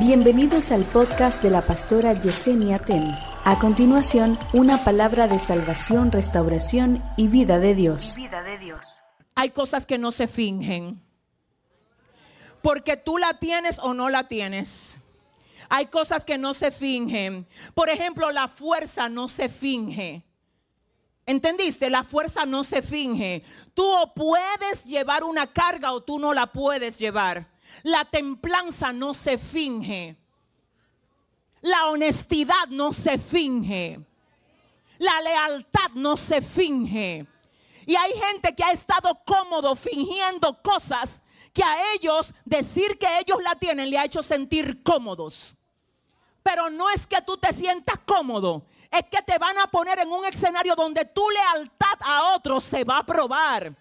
[0.00, 3.14] Bienvenidos al podcast de la pastora Yesenia Ten.
[3.44, 8.14] A continuación, una palabra de salvación, restauración y vida de Dios.
[8.16, 8.80] vida de Dios.
[9.34, 11.02] Hay cosas que no se fingen.
[12.62, 15.00] Porque tú la tienes o no la tienes.
[15.68, 17.46] Hay cosas que no se fingen.
[17.74, 20.24] Por ejemplo, la fuerza no se finge.
[21.26, 21.90] ¿Entendiste?
[21.90, 23.44] La fuerza no se finge.
[23.74, 27.50] Tú o puedes llevar una carga o tú no la puedes llevar.
[27.82, 30.16] La templanza no se finge.
[31.62, 34.00] La honestidad no se finge.
[34.98, 37.26] La lealtad no se finge.
[37.86, 43.38] Y hay gente que ha estado cómodo fingiendo cosas que a ellos decir que ellos
[43.42, 45.56] la tienen le ha hecho sentir cómodos.
[46.42, 50.10] Pero no es que tú te sientas cómodo, es que te van a poner en
[50.10, 53.74] un escenario donde tu lealtad a otros se va a probar,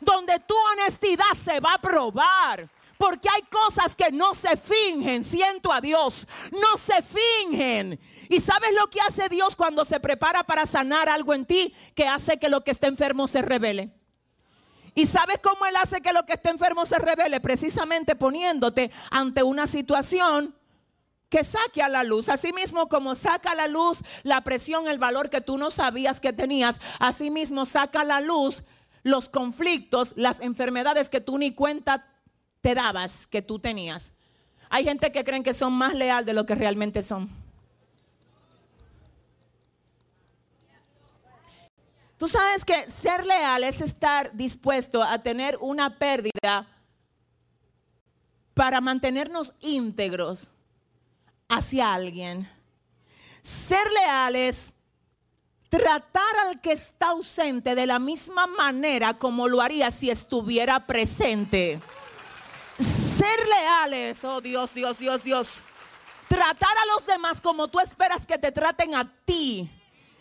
[0.00, 2.68] donde tu honestidad se va a probar.
[2.98, 7.98] Porque hay cosas que no se fingen, siento a Dios, no se fingen.
[8.28, 11.72] ¿Y sabes lo que hace Dios cuando se prepara para sanar algo en ti?
[11.94, 13.94] Que hace que lo que esté enfermo se revele.
[14.96, 17.40] ¿Y sabes cómo Él hace que lo que esté enfermo se revele?
[17.40, 20.56] Precisamente poniéndote ante una situación
[21.28, 22.28] que saque a la luz.
[22.28, 26.32] Asimismo, como saca a la luz la presión, el valor que tú no sabías que
[26.32, 28.64] tenías, asimismo saca a la luz
[29.04, 32.06] los conflictos, las enfermedades que tú ni cuenta
[32.60, 34.12] te dabas que tú tenías.
[34.70, 37.30] Hay gente que creen que son más leal de lo que realmente son.
[42.18, 46.66] Tú sabes que ser leal es estar dispuesto a tener una pérdida
[48.54, 50.50] para mantenernos íntegros
[51.48, 52.50] hacia alguien.
[53.40, 54.74] Ser leal es
[55.68, 61.80] tratar al que está ausente de la misma manera como lo haría si estuviera presente
[63.58, 65.62] leales, oh Dios, Dios, Dios, Dios.
[66.28, 69.70] Tratar a los demás como tú esperas que te traten a ti.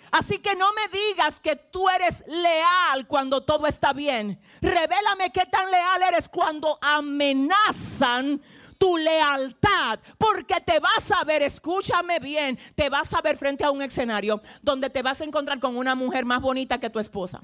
[0.10, 4.40] Así que no me digas que tú eres leal cuando todo está bien.
[4.62, 8.42] Revélame qué tan leal eres cuando amenazan
[8.78, 13.72] tu lealtad, porque te vas a ver, escúchame bien, te vas a ver frente a
[13.72, 17.42] un escenario donde te vas a encontrar con una mujer más bonita que tu esposa.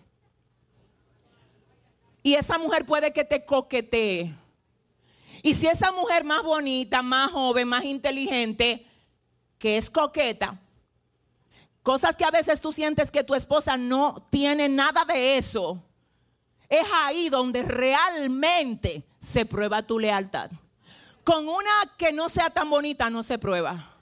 [2.21, 4.33] Y esa mujer puede que te coquetee
[5.45, 8.87] y si esa mujer más bonita, más joven, más inteligente,
[9.59, 10.57] que es coqueta,
[11.83, 15.83] cosas que a veces tú sientes que tu esposa no tiene nada de eso,
[16.69, 20.49] es ahí donde realmente se prueba tu lealtad.
[21.25, 23.97] Con una que no sea tan bonita no se prueba.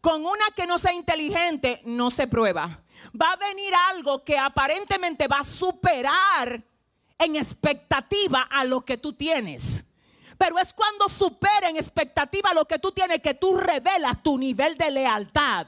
[0.00, 2.80] Con una que no sea inteligente no se prueba.
[3.20, 6.62] Va a venir algo que aparentemente va a superar
[7.18, 9.88] en expectativa a lo que tú tienes.
[10.38, 14.78] Pero es cuando supera en expectativa lo que tú tienes que tú revelas tu nivel
[14.78, 15.66] de lealtad.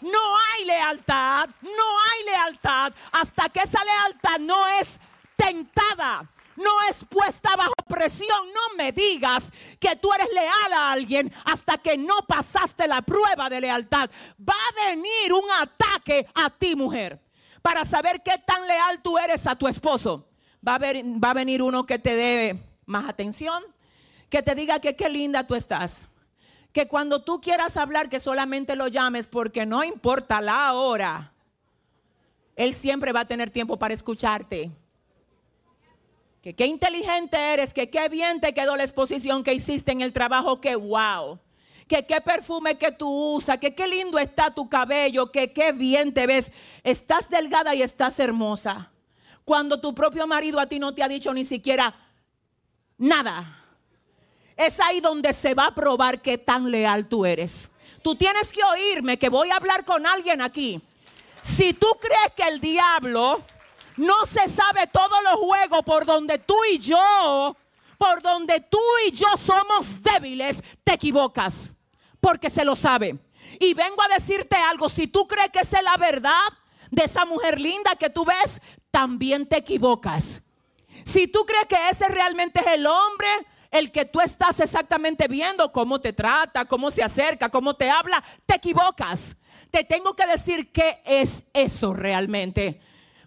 [0.00, 5.00] No hay lealtad, no hay lealtad hasta que esa lealtad no es
[5.34, 8.52] tentada, no es puesta bajo presión.
[8.54, 13.50] No me digas que tú eres leal a alguien hasta que no pasaste la prueba
[13.50, 14.08] de lealtad.
[14.48, 17.20] Va a venir un ataque a ti, mujer,
[17.62, 20.28] para saber qué tan leal tú eres a tu esposo.
[20.66, 23.64] Va a, va a venir uno que te dé más atención,
[24.28, 26.06] que te diga que qué linda tú estás.
[26.72, 31.32] Que cuando tú quieras hablar, que solamente lo llames porque no importa la hora.
[32.56, 34.70] Él siempre va a tener tiempo para escucharte.
[36.42, 40.12] Que qué inteligente eres, que qué bien te quedó la exposición que hiciste en el
[40.12, 41.38] trabajo, que wow.
[41.86, 46.12] Que qué perfume que tú usas, que qué lindo está tu cabello, que qué bien
[46.12, 46.52] te ves.
[46.84, 48.92] Estás delgada y estás hermosa.
[49.46, 51.94] Cuando tu propio marido a ti no te ha dicho ni siquiera
[52.98, 53.57] nada
[54.58, 57.70] es ahí donde se va a probar qué tan leal tú eres.
[58.02, 60.82] Tú tienes que oírme que voy a hablar con alguien aquí.
[61.40, 63.42] Si tú crees que el diablo
[63.96, 67.56] no se sabe todos los juegos por donde tú y yo,
[67.96, 71.74] por donde tú y yo somos débiles, te equivocas.
[72.20, 73.16] Porque se lo sabe.
[73.60, 76.32] Y vengo a decirte algo, si tú crees que esa es la verdad
[76.90, 78.60] de esa mujer linda que tú ves,
[78.90, 80.42] también te equivocas.
[81.04, 83.28] Si tú crees que ese realmente es el hombre
[83.70, 88.22] el que tú estás exactamente viendo cómo te trata, cómo se acerca, cómo te habla,
[88.46, 89.36] te equivocas.
[89.70, 92.80] Te tengo que decir qué es eso realmente.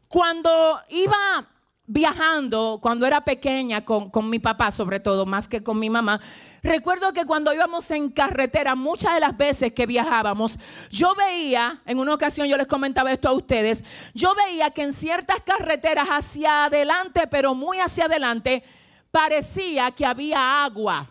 [0.08, 1.48] Cuando iba
[1.86, 6.22] viajando, cuando era pequeña, con, con, mi papá sobre todo, más que con mi mamá,
[6.64, 10.58] recuerdo que cuando íbamos en carretera, muchas de las veces que viajábamos,
[10.90, 13.84] yo veía, en una ocasión yo les comentaba esto a ustedes,
[14.14, 18.64] yo veía que en ciertas carreteras hacia adelante, pero muy hacia adelante,
[19.12, 21.08] parecía que había agua.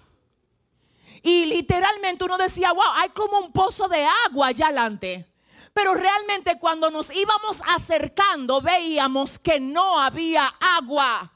[1.23, 5.27] Y literalmente uno decía, wow, hay como un pozo de agua allá adelante.
[5.73, 11.31] Pero realmente cuando nos íbamos acercando veíamos que no había agua.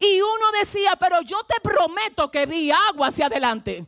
[0.00, 3.86] Y uno decía, pero yo te prometo que vi agua hacia adelante.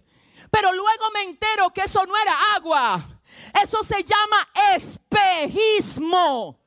[0.51, 3.21] Pero luego me entero que eso no era agua.
[3.63, 6.59] Eso se llama espejismo.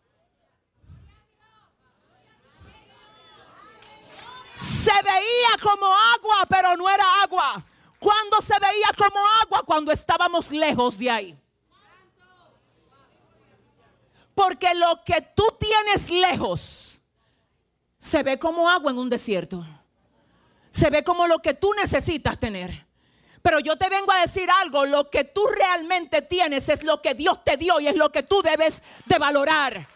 [4.84, 7.64] Se veía como agua, pero no era agua.
[8.00, 9.64] Cuando se veía como agua?
[9.66, 11.40] Cuando estábamos lejos de ahí.
[14.36, 17.00] Porque lo que tú tienes lejos
[17.98, 19.66] se ve como agua en un desierto.
[20.72, 22.86] Se ve como lo que tú necesitas tener.
[23.42, 27.14] Pero yo te vengo a decir algo, lo que tú realmente tienes es lo que
[27.14, 29.88] Dios te dio y es lo que tú debes de valorar.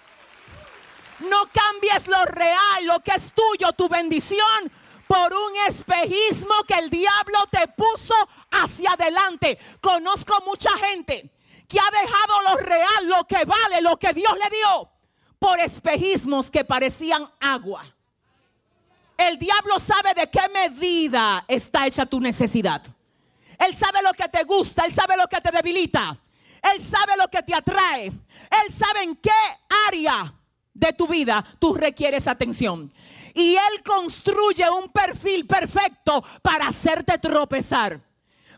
[1.20, 4.72] No cambies lo real, lo que es tuyo, tu bendición,
[5.08, 8.14] por un espejismo que el diablo te puso
[8.52, 9.58] hacia adelante.
[9.82, 11.32] Conozco mucha gente
[11.68, 14.90] que ha dejado lo real, lo que vale, lo que Dios le dio,
[15.40, 17.84] por espejismos que parecían agua.
[19.18, 22.84] El diablo sabe de qué medida está hecha tu necesidad.
[23.58, 26.16] Él sabe lo que te gusta, Él sabe lo que te debilita,
[26.62, 29.32] Él sabe lo que te atrae, Él sabe en qué
[29.88, 30.32] área
[30.78, 32.94] de tu vida tú requieres atención.
[33.34, 38.02] Y Él construye un perfil perfecto para hacerte tropezar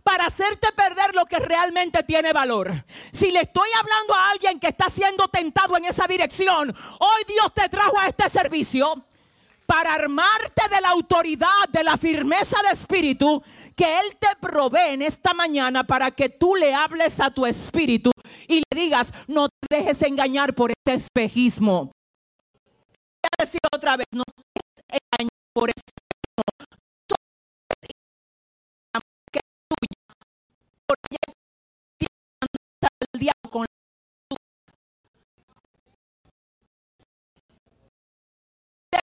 [0.02, 2.74] para hacerte perder lo que realmente tiene valor.
[3.12, 7.54] Si le estoy hablando a alguien que está siendo tentado en esa dirección, hoy Dios
[7.54, 9.06] te trajo a este servicio
[9.66, 13.44] para armarte de la autoridad, de la firmeza de espíritu
[13.76, 18.10] que Él te provee en esta mañana para que tú le hables a tu espíritu
[18.48, 21.92] y le digas, no te dejes engañar por este espejismo.
[23.40, 26.44] Decir otra vez, no dejes engañar por este espejismo.
[33.14, 33.66] el diablo con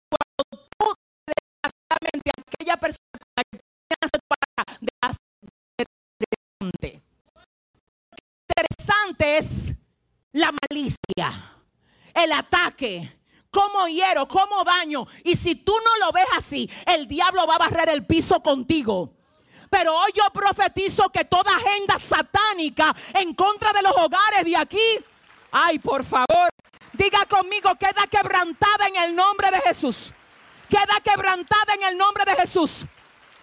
[0.08, 0.42] cuando
[0.78, 0.94] tú
[1.26, 3.58] desgraciadamente aquella persona con la que
[3.88, 5.12] tienes para
[6.60, 7.02] interesante.
[8.48, 9.74] Interesante es
[10.32, 11.26] la malicia,
[12.14, 13.21] el ataque,
[13.52, 15.06] cómo hiero, cómo daño.
[15.22, 19.12] Y si tú no lo ves así, el diablo va a barrer el piso contigo.
[19.70, 24.98] Pero hoy yo profetizo que toda agenda satánica en contra de los hogares de aquí,
[25.50, 26.48] ay, por favor,
[26.92, 30.12] diga conmigo, queda quebrantada en el nombre de Jesús.
[30.68, 32.86] Queda quebrantada en el nombre de Jesús.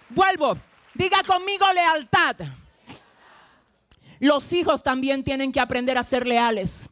[0.08, 0.58] Vuelvo,
[0.94, 2.36] diga conmigo lealtad.
[4.18, 6.90] Los hijos también tienen que aprender a ser leales.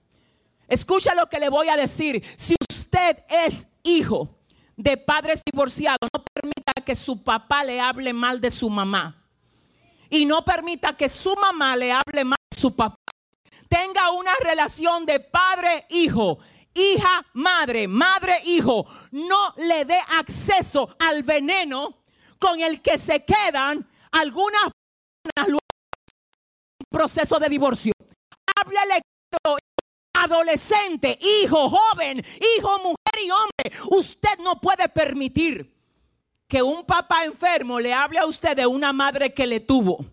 [0.69, 2.23] Escucha lo que le voy a decir.
[2.37, 2.55] Si
[2.99, 4.29] usted es hijo
[4.77, 9.25] de padres divorciados, no permita que su papá le hable mal de su mamá
[10.11, 12.97] y no permita que su mamá le hable más a su papá.
[13.69, 16.39] Tenga una relación de padre-hijo,
[16.73, 18.87] hija-madre, madre-hijo.
[19.11, 22.05] No le dé acceso al veneno
[22.39, 24.71] con el que se quedan algunas
[25.35, 25.61] personas
[26.91, 27.93] proceso de divorcio.
[28.57, 29.03] Háblele
[30.29, 32.25] adolescente, hijo, joven,
[32.57, 33.81] hijo, mujer y hombre.
[33.91, 35.75] Usted no puede permitir
[36.47, 40.05] que un papá enfermo le hable a usted de una madre que le tuvo.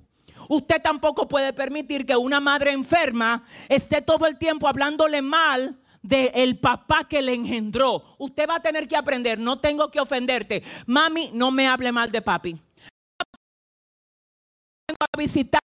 [0.50, 6.60] Usted tampoco puede permitir que una madre enferma esté todo el tiempo hablándole mal del
[6.60, 8.16] papá que le engendró.
[8.20, 10.62] Usted va a tener que aprender, no tengo que ofenderte.
[10.86, 12.52] Mami, no me hable mal de papi.
[14.88, 15.62] Vengo a visitar.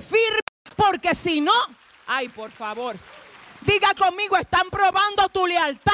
[0.00, 0.40] Firme
[0.76, 1.52] porque si no,
[2.06, 2.96] ay, por favor.
[3.60, 5.92] Diga conmigo, están probando tu lealtad.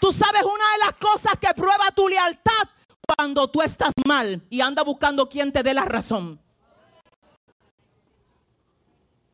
[0.00, 2.68] Tú sabes una de las cosas que prueba tu lealtad
[3.16, 6.40] cuando tú estás mal y anda buscando quien te dé la razón.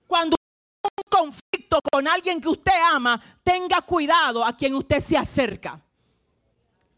[0.06, 0.36] Cuando
[0.82, 5.80] un conflicto con alguien que usted ama, tenga cuidado a quien usted se acerca.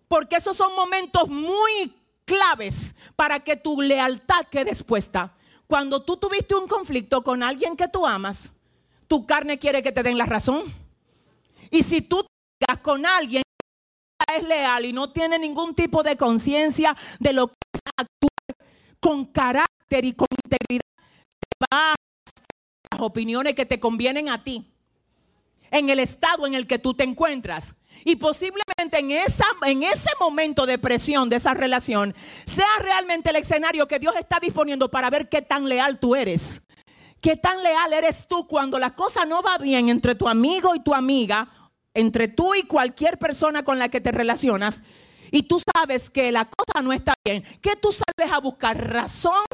[0.09, 1.95] Porque esos son momentos muy
[2.29, 5.35] claves para que tu lealtad quede expuesta.
[5.67, 8.53] Cuando tú tuviste un conflicto con alguien que tú amas,
[9.09, 10.63] tu carne quiere que te den la razón.
[11.71, 13.43] Y si tú te con alguien
[14.27, 18.69] que es leal y no tiene ningún tipo de conciencia de lo que es actuar
[19.01, 20.81] con carácter y con integridad,
[21.41, 21.95] te va a
[22.93, 24.71] las opiniones que te convienen a ti
[25.71, 27.75] en el estado en el que tú te encuentras.
[28.05, 33.89] Y posiblemente en, en ese momento de presión de esa relación sea realmente el escenario
[33.89, 36.63] que Dios está disponiendo para ver qué tan leal tú eres.
[37.21, 40.81] ¿Qué tan leal eres tú cuando la cosa no va bien entre tu amigo y
[40.81, 44.83] tu amiga, entre tú y cualquier persona con la que te relacionas,
[45.33, 47.43] y tú sabes que la cosa no está bien?
[47.61, 48.79] ¿Qué tú sales a buscar?
[48.79, 49.45] ¿Razón?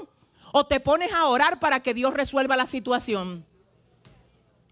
[0.52, 3.46] ¿O te pones a orar para que Dios resuelva la situación?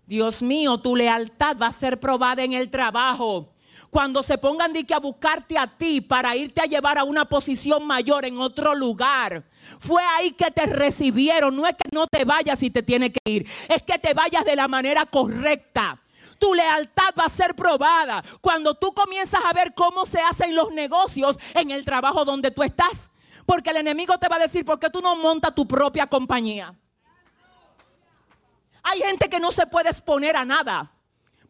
[0.06, 3.52] Dios mío, tu lealtad va a ser probada en el trabajo
[3.92, 7.26] cuando se pongan de que a buscarte a ti para irte a llevar a una
[7.26, 9.44] posición mayor en otro lugar.
[9.78, 11.54] Fue ahí que te recibieron.
[11.54, 13.46] No es que no te vayas y te tiene que ir.
[13.68, 16.00] Es que te vayas de la manera correcta.
[16.38, 20.72] Tu lealtad va a ser probada cuando tú comienzas a ver cómo se hacen los
[20.72, 23.10] negocios en el trabajo donde tú estás.
[23.44, 26.74] Porque el enemigo te va a decir, ¿por qué tú no montas tu propia compañía?
[28.84, 30.92] Hay gente que no se puede exponer a nada.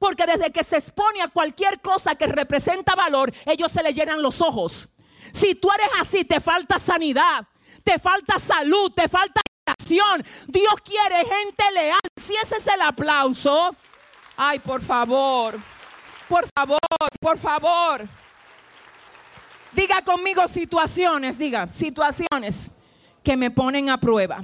[0.03, 4.21] Porque desde que se expone a cualquier cosa que representa valor, ellos se le llenan
[4.21, 4.89] los ojos.
[5.33, 7.47] Si tú eres así, te falta sanidad,
[7.85, 10.25] te falta salud, te falta acción.
[10.49, 12.01] Dios quiere gente leal.
[12.17, 13.77] Si ese es el aplauso,
[14.37, 15.61] ay, por favor,
[16.29, 16.81] por favor,
[17.21, 18.09] por favor.
[19.71, 22.73] Diga conmigo situaciones, diga, situaciones
[23.23, 24.43] que me ponen a prueba.